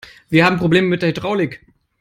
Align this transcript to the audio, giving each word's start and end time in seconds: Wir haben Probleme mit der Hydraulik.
Wir 0.31 0.47
haben 0.47 0.57
Probleme 0.57 0.87
mit 0.87 1.03
der 1.03 1.09
Hydraulik. 1.09 1.61